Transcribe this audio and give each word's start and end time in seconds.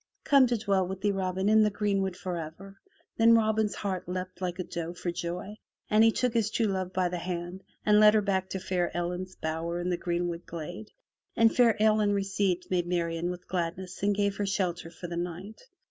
''"Come 0.23 0.47
to 0.47 0.57
dwell 0.57 0.87
with 0.87 1.01
thee, 1.01 1.11
Robin, 1.11 1.47
in 1.47 1.61
the 1.61 1.69
greenwood 1.69 2.17
forever!" 2.17 2.79
Then 3.17 3.35
Robin's 3.35 3.75
heart 3.75 4.09
leaped 4.09 4.41
like 4.41 4.57
a 4.57 4.63
doe 4.63 4.95
for 4.95 5.11
joy 5.11 5.57
and 5.91 6.03
he 6.03 6.11
took 6.11 6.33
his 6.33 6.49
true 6.49 6.65
love 6.65 6.91
by 6.91 7.07
the 7.07 7.19
hand 7.19 7.63
and 7.85 7.99
led 7.99 8.15
her 8.15 8.21
back 8.21 8.49
to 8.49 8.59
fair 8.59 8.89
Ellen's 8.97 9.35
bower 9.35 9.79
in 9.79 9.91
the 9.91 9.97
greenwood 9.97 10.47
glade, 10.47 10.89
and 11.35 11.55
fair 11.55 11.79
Ellen 11.79 12.13
received 12.13 12.71
Maid 12.71 12.87
Marian 12.87 13.29
with 13.29 13.47
gladness 13.47 14.01
and 14.01 14.15
gave 14.15 14.37
her 14.37 14.45
shelter 14.47 14.89
for 14.89 15.05
the 15.05 15.17
night. 15.17 15.61